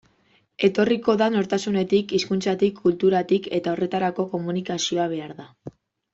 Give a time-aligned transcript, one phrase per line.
[0.67, 5.49] Etorriko da nortasunetik, hizkuntzatik, kulturatik, eta horretarako komunikazioa behar da.